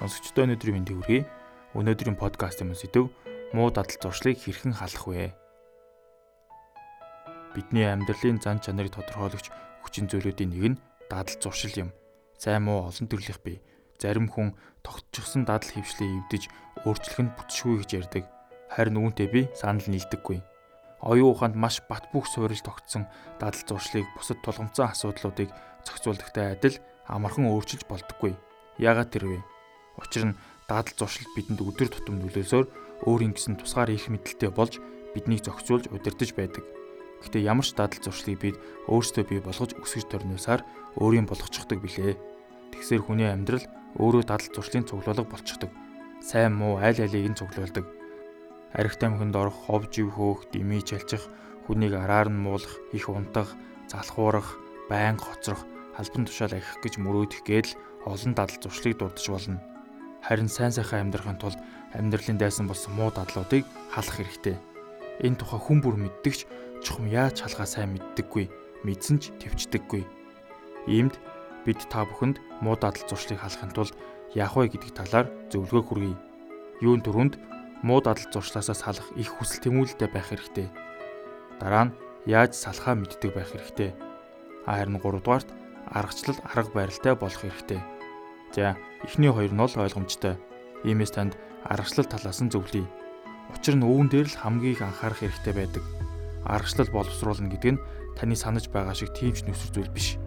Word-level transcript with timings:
Сонсогчдоо 0.00 0.48
өнөөдрийн 0.48 0.80
мэндийг 0.80 0.96
хүргэе. 1.04 1.28
Өнөөдрийн 1.76 2.16
подкастын 2.16 2.72
сэдэв 2.72 3.12
муу 3.52 3.68
дадал 3.68 4.00
зуршлыг 4.00 4.40
хэрхэн 4.40 4.72
халах 4.72 5.04
вэ? 5.04 5.36
Бидний 7.52 7.84
амьдралын 7.84 8.40
зан 8.40 8.64
чанарыг 8.64 8.96
тодорхойлогч 8.96 9.52
хүчин 9.84 10.08
зүйлүүдийн 10.08 10.56
нэг 10.56 10.64
нь 10.72 10.80
дадал 11.12 11.36
зуршил 11.36 11.76
юм. 11.84 11.90
Сайн 12.40 12.64
муу 12.64 12.88
олон 12.88 13.12
төрлөх 13.12 13.44
бий. 13.44 13.60
Зарим 14.00 14.32
хүн 14.32 14.56
тогтчихсон 14.80 15.44
дадал 15.44 15.68
хөвшлээ 15.68 16.08
эвдэж 16.24 16.48
өөрчлөх 16.88 17.20
нь 17.20 17.34
бүтшгүй 17.36 17.84
гэж 17.84 17.90
ярьдаг. 18.00 18.24
Харин 18.72 19.04
үүнтэй 19.04 19.28
би 19.28 19.52
санал 19.52 19.84
нийлдэггүй. 19.84 20.40
Оюун 21.04 21.36
ухаанд 21.36 21.60
маш 21.60 21.84
бат 21.84 22.08
бөх 22.08 22.24
суурилж 22.24 22.64
тогтсон 22.64 23.04
дадал 23.36 23.60
зуршлыг 23.68 24.08
бусад 24.16 24.40
тулгамцсан 24.40 24.96
асуудлуудыг 24.96 25.52
зохицуулдагтай 25.84 26.56
адил 26.56 26.80
амархан 27.04 27.52
өөрчилж 27.52 27.84
болдоггүй. 27.84 28.32
Яагаад 28.80 29.12
тэр 29.12 29.28
вэ? 29.28 29.59
Учир 29.98 30.24
нь 30.30 30.38
дадал 30.68 30.94
зуршил 30.94 31.26
бидэнд 31.34 31.58
өдөр 31.64 31.88
тутам 31.90 32.22
нөлөөлсөөр 32.22 32.66
өөрийн 33.08 33.34
гэсэн 33.34 33.58
тусгаар 33.58 33.90
их 33.90 34.06
мэдлэлтэй 34.12 34.50
болж 34.54 34.78
биднийг 35.14 35.42
зохицуулж 35.42 35.90
удирдах 35.90 36.32
байдаг. 36.36 36.64
Гэхдээ 37.20 37.42
ямар 37.48 37.66
ч 37.66 37.74
дадал 37.74 38.00
зуршлыг 38.00 38.38
бид 38.40 38.56
өөрсдөө 38.88 39.24
бий 39.28 39.40
болгож 39.42 39.76
өсгөж 39.76 40.06
төрнөөсаар 40.08 40.62
өөрийн 41.00 41.26
болгочихдаг 41.28 41.78
билээ. 41.82 42.16
Тэгсээр 42.72 43.02
хүний 43.04 43.28
амьдрал 43.28 43.66
өөрөө 43.98 44.22
дадал 44.24 44.48
зуршлын 44.54 44.86
цуглуулга 44.88 45.26
болчихдог. 45.28 45.70
Сайн 46.22 46.54
муу 46.56 46.78
аль 46.80 46.96
алийг 46.96 47.28
нь 47.28 47.38
цуглуулдаг. 47.38 47.84
Архит 48.72 49.02
амьханд 49.02 49.34
орох, 49.34 49.56
хов 49.66 49.90
жив 49.90 50.14
хөөх, 50.14 50.48
дими 50.54 50.78
чалчих, 50.80 51.26
хүнийг 51.66 51.92
араар 51.98 52.30
нь 52.30 52.38
муулах, 52.38 52.78
их 52.94 53.10
унтах, 53.10 53.50
залхуурах, 53.90 54.56
байн 54.88 55.18
хоцрох, 55.18 55.66
албан 55.98 56.24
тушаал 56.24 56.54
ахих 56.54 56.78
гэж 56.78 57.02
мөрөөдөх 57.02 57.42
гээл 57.42 57.74
олон 58.06 58.32
дадал 58.38 58.58
зуршлыг 58.62 58.96
дурдж 58.96 59.26
болно. 59.26 59.58
Харин 60.20 60.48
сайн 60.48 60.72
сайхан 60.72 61.08
амьдрахын 61.08 61.40
тулд 61.40 61.58
амьдралын 61.96 62.38
дайсан 62.38 62.68
болсон 62.68 62.92
муу 62.94 63.10
дадлуудыг 63.10 63.64
халах 63.90 64.16
хэрэгтэй. 64.16 64.56
Энэ 65.24 65.36
тухай 65.40 65.60
хүн 65.60 65.80
бүр 65.80 65.96
мэддэгч 65.96 66.46
чухам 66.84 67.08
яаж 67.08 67.40
халахаа 67.40 67.68
сайн 67.68 67.96
мэддэггүй, 67.96 68.46
мэдсэн 68.84 69.16
ч 69.20 69.32
төвчдөггүй. 69.40 70.04
Иймд 70.88 71.16
бид 71.64 71.80
та 71.88 72.04
бүхэнд 72.04 72.40
муу 72.60 72.76
дадал 72.76 73.04
зуршлыг 73.08 73.40
халахын 73.40 73.72
тулд 73.72 73.96
яах 74.36 74.56
вэ 74.56 74.72
гэдэг 74.72 74.92
талаар 74.96 75.26
зөвлөгөө 75.52 75.82
хүргэе. 75.88 76.16
Юун 76.84 77.00
дөрөнд 77.04 77.36
муу 77.82 78.00
дадал 78.00 78.28
зуршлаасаа 78.32 78.76
салах 78.76 79.08
их 79.16 79.28
хүсэл 79.40 79.64
тэмүүлэлтэй 79.68 80.08
байх 80.08 80.32
хэрэгтэй. 80.32 80.68
Дараа 81.60 81.92
нь 81.92 81.96
яаж 82.24 82.56
салахаа 82.56 82.96
мэддэг 82.96 83.32
байх 83.36 83.52
хэрэгтэй. 83.52 83.92
Харин 84.64 85.00
3 85.00 85.20
дугаарт 85.20 85.48
аргачлал 85.88 86.38
арга 86.44 86.72
барилтай 86.72 87.14
болох 87.16 87.40
хэрэгтэй. 87.40 87.80
За, 88.54 88.76
эхний 89.04 89.30
хоёр 89.30 89.52
нь 89.52 89.60
бол 89.60 89.70
ойлгомжтой. 89.70 90.36
Иймээс 90.84 91.12
танд 91.14 91.38
аргачлал 91.64 92.08
талаас 92.08 92.40
нь 92.42 92.50
зөвлөе. 92.50 92.86
Учир 93.54 93.76
нь 93.78 93.86
үүн 93.86 94.10
дээр 94.10 94.28
л 94.28 94.40
хамгийн 94.40 94.74
их 94.74 94.82
анхаарах 94.82 95.22
хэрэгтэй 95.22 95.54
байдаг. 95.54 95.84
Аргачлал 96.44 96.90
боловсруулна 96.90 97.50
гэдэг 97.50 97.70
нь 97.78 97.82
таны 98.18 98.34
санаж 98.34 98.70
байгаа 98.70 98.94
шиг 98.94 99.14
тийм 99.14 99.34
ч 99.34 99.46
нөхцөл 99.46 99.86
зүйл 99.86 99.94
биш. 99.94 100.18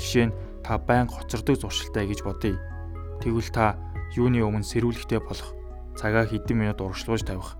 Жишээ 0.00 0.30
нь 0.30 0.36
та 0.66 0.78
байн 0.78 1.06
гоцордог 1.06 1.56
зуршилтай 1.58 2.10
гэж 2.10 2.26
бодъё. 2.26 2.58
Тэгвэл 3.22 3.50
та 3.54 3.78
юуны 4.16 4.42
өмнө 4.42 4.66
сэрүүлэгтэй 4.66 5.20
болох, 5.22 5.54
цагаа 5.94 6.26
хэдэн 6.26 6.56
минут 6.56 6.80
урагшлуулж 6.80 7.22
тавих, 7.28 7.54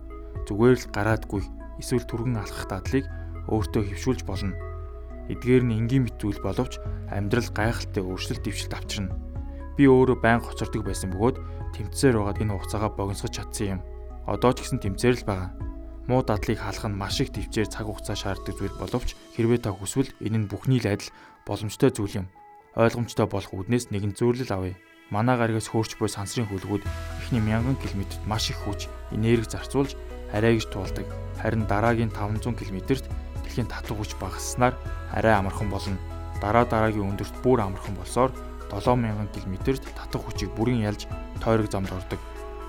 зүгээр 0.49 0.77
л 0.79 0.91
гараадгүй 0.91 1.43
эсвэл 1.79 2.09
түргэн 2.09 2.41
алхах 2.41 2.67
дадлыг 2.67 3.05
өөртөө 3.47 3.83
хөвшүүлж 3.93 4.25
болно 4.25 4.57
Эдгээр 5.31 5.63
нь 5.63 5.77
энгийн 5.79 6.11
мэт 6.11 6.19
зүйл 6.19 6.43
боловч 6.43 6.83
амьдрал 7.07 7.47
гайхалтай 7.55 8.03
өөрчлөлт 8.03 8.43
дэвшилт 8.43 8.75
авчирна. 8.75 9.15
Би 9.81 9.89
өөрөө 9.89 10.21
байн 10.21 10.45
хоцордог 10.45 10.85
байсан 10.85 11.09
бөгөөд 11.09 11.41
тэмцээр 11.73 12.21
байгаад 12.21 12.41
энэ 12.45 12.53
хугацаагаа 12.53 12.93
богиносгож 13.01 13.33
чадсан 13.33 13.67
юм. 13.73 13.85
Одоо 14.29 14.53
ч 14.53 14.61
гэсэн 14.61 14.77
тэмцээр 14.77 15.17
л 15.17 15.25
байгаа. 15.25 15.57
Муу 16.05 16.21
дадлыг 16.21 16.61
хаалх 16.61 16.85
нь 16.85 17.01
маш 17.01 17.25
их 17.25 17.33
төвчээр 17.33 17.65
цаг 17.65 17.89
хугацаа 17.89 18.13
шаарддаг 18.13 18.61
зүйл 18.61 18.77
боловч 18.77 19.17
хэрвээ 19.41 19.65
та 19.65 19.73
хүсвэл 19.73 20.13
энэ 20.21 20.45
нь 20.45 20.51
бүхний 20.53 20.85
л 20.85 20.93
адил 20.93 21.09
боломжтой 21.49 21.97
зүйл 21.97 22.13
юм. 22.13 22.27
Ойлгомжтой 22.77 23.25
болох 23.25 23.57
үднээс 23.57 23.89
нэгэн 23.89 24.13
зөвлөл 24.21 24.53
авъя. 24.53 24.77
Манай 25.09 25.41
гаригаас 25.41 25.73
хөөрч 25.73 25.97
буй 25.97 26.13
сансрын 26.13 26.45
хөлгүүд 26.53 26.85
эхний 27.25 27.41
1000 27.41 27.81
км-т 27.81 28.21
маш 28.29 28.53
их 28.53 28.61
хүч, 28.61 28.85
энерги 29.17 29.49
зарцуулж 29.49 29.97
арай 30.37 30.61
гэж 30.61 30.69
туулдаг. 30.69 31.09
Харин 31.41 31.65
дараагийн 31.65 32.13
500 32.13 32.53
км-т 32.53 33.09
дэлхийн 33.49 33.73
татвар 33.73 33.97
хүч 33.97 34.13
багассанаар 34.21 34.77
арай 35.17 35.41
амархан 35.41 35.73
болно. 35.73 35.97
Дараа 36.45 36.69
дараагийн 36.69 37.17
өндөрт 37.17 37.33
бүр 37.41 37.65
амархан 37.65 37.97
болсоор 37.97 38.29
7000 38.71 39.29
км-т 39.35 39.83
татвар 39.95 40.23
хүчийг 40.25 40.51
бүрэн 40.55 40.87
ялж 40.87 41.11
тойрог 41.43 41.71
замд 41.71 41.91
ордог. 41.91 42.21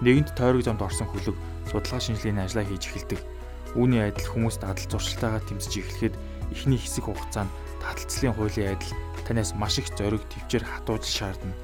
Нэгэнт 0.02 0.34
тойрог 0.34 0.66
замд 0.66 0.82
орсон 0.82 1.08
хөлөг 1.10 1.38
судалгаа 1.70 2.02
шинжилгээний 2.02 2.46
ажлаа 2.46 2.66
хийж 2.66 2.90
эхэлдэг. 2.90 3.20
Үүний 3.78 4.02
адил 4.04 4.28
хүмүүс 4.28 4.60
дадал 4.60 4.88
зуршилтаагаа 4.90 5.42
тэмцэж 5.48 5.74
эхлэхэд 5.80 6.16
эхний 6.52 6.80
хэсэг 6.82 7.08
хугацаанд 7.08 7.52
таталцлын 7.80 8.36
хуулийн 8.36 8.76
адил 8.76 8.92
танаас 9.24 9.56
маш 9.56 9.80
их 9.80 9.88
зориг 9.96 10.20
төвчээр 10.28 10.66
хатууж 10.68 11.06
шаардна. 11.08 11.56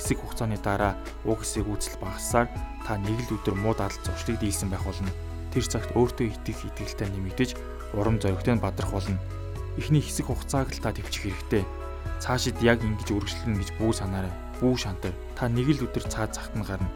Хэсэг 0.00 0.18
хугацааны 0.24 0.56
дараа 0.64 0.96
уг 1.28 1.44
хэсэг 1.44 1.68
үүсэл 1.68 2.00
багассаар 2.00 2.48
та 2.88 2.96
нэг 2.96 3.18
л 3.28 3.36
өдөр 3.36 3.56
муу 3.60 3.76
дадал 3.76 4.00
зуршлыг 4.00 4.40
дийлсэн 4.40 4.72
байх 4.72 4.86
болно. 4.88 5.12
Тэр 5.52 5.64
цагт 5.68 5.92
өөртөө 5.92 6.26
итгэх 6.32 6.64
итгэлтэй 6.72 7.08
нэмэгдэж 7.12 7.50
урам 7.92 8.16
зоригтой 8.16 8.56
нь 8.56 8.64
бадрах 8.64 8.94
болно. 8.96 9.20
Эхний 9.76 10.00
хэсэг 10.00 10.32
хугацааг 10.32 10.72
л 10.72 10.80
та 10.80 10.96
төвчих 10.96 11.28
хэрэгтэй. 11.28 11.66
Цаашид 12.20 12.60
яг 12.60 12.84
ингэж 12.84 13.08
үргэлжлэнэ 13.16 13.58
гэж 13.64 13.70
бүү 13.80 13.92
санаарай. 13.96 14.32
Бүү 14.60 14.76
шантар. 14.76 15.16
Та 15.34 15.48
нэг 15.48 15.72
л 15.72 15.88
өдөр 15.88 16.04
цаад 16.04 16.36
нь 16.52 16.62
гарна. 16.68 16.92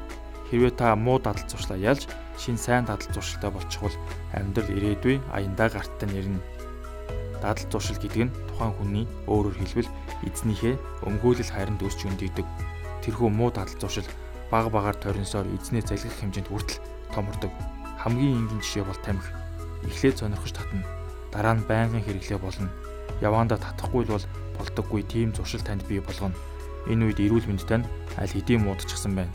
Хэрвээ 0.52 0.76
та 0.76 0.92
муу 0.94 1.16
дадал 1.16 1.48
зуршлаа 1.48 1.80
ялж 1.80 2.04
шин 2.36 2.60
сайн 2.60 2.84
дадал 2.84 3.08
зуршилтай 3.08 3.50
болчихвол 3.50 3.96
амьдрал 4.36 4.68
ирээдүй 4.68 5.16
аяндаа 5.32 5.72
гарттай 5.72 6.08
нэрнэ. 6.12 6.38
Дадал 7.40 7.66
зуршил 7.72 7.96
гэдэг 7.96 8.28
нь 8.28 8.34
тухайн 8.52 8.76
хүний 8.76 9.04
өөрөөр 9.24 9.56
хэлбэл 9.56 9.90
эзнийхээ 10.28 10.76
өмгөөлөл 11.08 11.50
хайранд 11.56 11.80
өсч 11.80 12.04
өндөгдөг. 12.04 12.46
Тэрхүү 13.02 13.28
муу 13.32 13.48
дадал 13.48 13.80
зуршил 13.80 14.06
баг 14.52 14.68
багаар 14.68 14.94
торинсоор 15.00 15.48
эзнээ 15.56 15.88
залгих 15.88 16.14
хэмжээнд 16.20 16.52
хүртэл 16.52 16.84
томордог. 17.16 17.50
Хамгийн 18.04 18.44
энгийн 18.44 18.60
жишээ 18.60 18.84
бол 18.84 19.00
тамхи 19.00 19.32
эхлээд 19.88 20.20
сонирхож 20.20 20.52
татна. 20.52 20.84
Дараа 21.32 21.56
нь 21.56 21.64
байнгын 21.64 22.04
хэрэглээ 22.04 22.38
болно. 22.38 22.68
Яваанда 23.20 23.56
татахгүй 23.56 24.04
бол 24.04 24.24
болдоггүй 24.58 25.02
тийм 25.06 25.34
зуршил 25.34 25.62
танд 25.62 25.86
бий 25.88 26.00
болгоно. 26.00 26.34
Энэ 26.90 27.10
үед 27.10 27.20
эрүүл 27.20 27.48
мэндэд 27.48 27.72
нь 27.80 27.88
аль 28.20 28.32
хэдийн 28.32 28.64
муудчихсан 28.64 29.14
байна. 29.16 29.32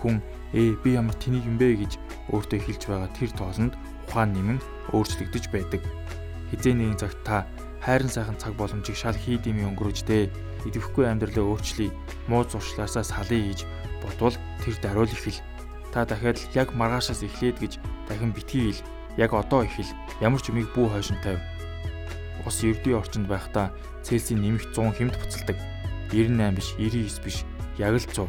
Хүн 0.00 0.20
ээ 0.52 0.76
би 0.84 0.94
ямар 0.94 1.16
тэнийг 1.16 1.48
юм 1.48 1.56
бэ 1.56 1.80
гэж 1.80 1.92
өөртөө 2.30 2.60
хэлж 2.60 2.82
байгаа 2.86 3.10
тэр 3.16 3.30
тоолонд 3.32 3.74
ухаан 4.08 4.30
нэмэн 4.36 4.58
өөрчлөгдөж 4.92 5.44
байдаг. 5.48 5.82
Хизээ 6.52 6.74
нэгэн 6.76 7.00
цагт 7.00 7.18
та 7.24 7.48
хайрын 7.80 8.12
сайхан 8.12 8.36
цаг 8.36 8.52
боломжийг 8.56 8.96
шал 8.96 9.16
хийдими 9.16 9.64
өнгөрөөж 9.64 10.04
дээ. 10.04 10.30
Идэвхгүй 10.68 11.04
амьдралаа 11.08 11.44
өөрчлөе. 11.56 11.92
Муу 12.28 12.44
зуршлаасаа 12.44 13.04
салъя 13.04 13.44
гэж 13.48 13.60
бодвол 14.00 14.36
тэр 14.64 14.74
даруул 14.80 15.12
ихэл. 15.12 15.40
Та 15.92 16.04
дахиад 16.04 16.40
яг 16.56 16.72
маргаашаас 16.72 17.24
эхлээд 17.24 17.60
гэж 17.60 17.72
дахин 18.08 18.32
битгий 18.32 18.72
хэл 18.72 18.84
яг 19.16 19.32
одоо 19.32 19.64
ихэл 19.64 19.88
ямар 20.20 20.40
ч 20.40 20.48
юмыг 20.52 20.72
бүү 20.72 20.96
хойшин 20.96 21.20
тавь. 21.20 21.40
Ус 22.44 22.60
ердийн 22.60 23.00
орчинд 23.00 23.26
байхдаа 23.28 23.72
Цельсийн 24.04 24.44
нэмэх 24.44 24.76
100 24.76 25.00
хэмт 25.00 25.16
буцалдаг. 25.16 25.56
98 26.12 26.52
биш, 26.54 26.68
99 26.76 27.24
биш, 27.24 27.36
яг 27.80 27.96
л 27.96 28.04
100. 28.04 28.28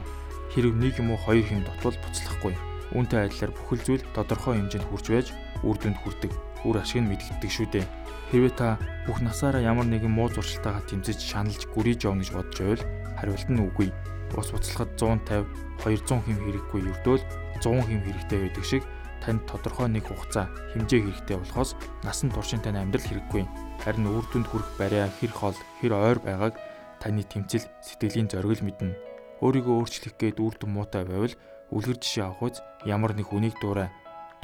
Хэрв 0.56 0.72
нэг 0.76 0.96
юм 1.03 1.12
уу 1.12 1.20
хоёр 1.20 1.44
хэм 1.44 1.68
дотвол 1.68 2.00
буцлахгүй. 2.00 2.56
Үүнтэй 2.96 3.28
адилаар 3.28 3.52
бүхэл 3.52 3.84
зүйл 3.84 4.03
тодорхой 4.16 4.56
хэмжээнд 4.56 4.88
хүрч 4.88 5.06
байж 5.12 5.28
үр 5.68 5.76
дүнд 5.76 6.00
хүрдэг. 6.00 6.31
Үр 6.64 6.80
ашиг 6.80 7.03
нь 7.03 7.09
мэдэгддэг 7.12 7.52
шүү 7.52 7.68
дээ. 7.76 7.86
Хэрвээ 8.31 8.53
та 8.56 8.80
бүх 9.03 9.20
насаараа 9.20 9.62
ямар 9.62 9.86
нэгэн 9.86 10.09
муу 10.09 10.32
зуршилтаагаа 10.32 10.88
тэмцэж 10.88 11.20
шаналж 11.20 11.68
гүрийж 11.76 12.08
явна 12.08 12.24
гэж 12.24 12.32
бодож 12.34 12.58
байвал 12.58 12.84
хариулт 13.20 13.50
нь 13.52 13.64
үгүй. 13.67 13.90
Ус 14.35 14.52
буцалхад 14.52 14.91
150, 15.00 15.47
200 15.79 16.26
хэм 16.28 16.38
хэрэггүй 16.44 16.82
ердөөл 16.91 17.23
100 17.64 17.88
хэм 17.88 18.02
хэрэгтэй 18.03 18.40
байдаг 18.44 18.66
шиг 18.67 18.84
танд 19.26 19.42
тодорхой 19.50 19.90
нэг 19.90 20.06
хугацаа 20.06 20.46
хэмжээ 20.78 21.02
хэрэгтэй 21.02 21.38
болохоос 21.42 21.74
насан 22.06 22.30
туршийн 22.30 22.62
тань 22.62 22.78
амьдрал 22.78 23.02
хэрэггүй. 23.10 23.44
Харин 23.82 24.06
үр 24.06 24.26
дүнд 24.30 24.46
хүрэх 24.46 24.70
бариа 24.78 25.10
хэр 25.10 25.34
хол, 25.34 25.58
хэр 25.82 25.94
ойр 25.98 26.20
байгааг 26.22 26.56
таны 27.02 27.26
тэмцэл 27.26 27.66
сэтгэлийн 27.82 28.30
зориг 28.30 28.62
мэднэ. 28.62 28.94
Өөрийгөө 29.42 29.76
өөрчлөх 29.82 30.14
гээд 30.22 30.38
үр 30.38 30.54
дүн 30.62 30.72
муутай 30.78 31.04
байвал 31.10 31.34
үлгэр 31.74 31.98
жишээ 31.98 32.30
авах 32.30 32.54
үз 32.54 32.58
ямар 32.86 33.18
нэг 33.18 33.34
хүнийг 33.34 33.58
дуурай. 33.58 33.90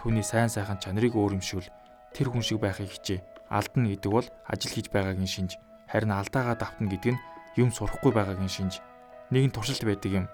Түүний 0.01 0.25
сайн 0.25 0.49
сайхан 0.49 0.81
чанарыг 0.81 1.13
өөрөмшүүл. 1.13 1.69
Тэр 2.17 2.27
хүн 2.33 2.41
шиг 2.41 2.59
байхыг 2.59 2.89
хичээ. 2.89 3.21
Алдна 3.53 3.85
гэдэг 3.85 4.11
бол 4.11 4.27
ажил 4.49 4.73
хийж 4.73 4.89
байгаагийн 4.89 5.29
шинж. 5.29 5.61
Харин 5.85 6.11
алдаагаа 6.11 6.57
давтна 6.57 6.89
гэдэг 6.89 7.13
нь 7.13 7.23
юм 7.61 7.69
сурахгүй 7.69 8.11
байгаагийн 8.11 8.49
шинж. 8.49 8.81
Нэгэн 9.29 9.53
туршилт 9.53 9.85
байдаг 9.85 10.11
юм. 10.11 10.25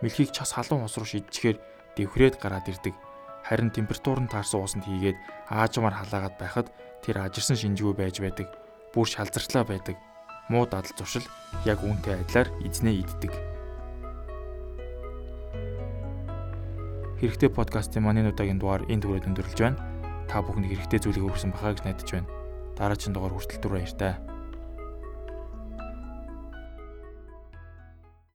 Мэлхийг 0.00 0.30
час 0.30 0.54
халуун 0.54 0.86
ус 0.86 0.94
руу 0.96 1.04
шидчихээр 1.04 1.58
дэвхрээд 1.98 2.38
гараад 2.38 2.70
ирдэг 2.70 2.94
Харин 3.48 3.72
температур 3.72 4.20
нь 4.20 4.28
таарсан 4.28 4.60
уусанд 4.60 4.84
хийгээд 4.84 5.16
аажмаар 5.48 5.96
халаагаад 5.96 6.36
байхад 6.36 6.68
тэр 7.00 7.24
ажирсан 7.24 7.56
шинжгүй 7.56 7.96
байж 7.96 8.20
байдаг. 8.20 8.52
Бүр 8.92 9.08
шалзарчлаа 9.08 9.64
байдаг. 9.64 9.96
Муу 10.52 10.68
дадал 10.68 10.92
зуршил 10.92 11.24
яг 11.64 11.80
үүнтэй 11.80 12.20
адилаар 12.20 12.52
эзнээ 12.60 13.00
иддэг. 13.00 13.32
Хэрэгтэй 17.24 17.48
подкастын 17.48 18.04
манай 18.04 18.28
удаагийн 18.28 18.60
дугаар 18.60 18.84
энэ 18.84 19.00
түрээд 19.00 19.32
өндөрлөж 19.32 19.58
байна. 19.64 19.80
Та 20.28 20.44
бүхэнд 20.44 20.68
хэрэгтэй 20.68 21.00
зүйлийг 21.00 21.24
хүргэсэн 21.24 21.56
бахаа 21.56 21.72
гэж 21.72 21.82
найдаж 21.88 22.08
байна. 22.12 22.28
Дараагийн 22.76 23.16
дугаар 23.16 23.32
хүртэл 23.32 23.64
түр 23.64 23.80
баяртай. 23.80 24.27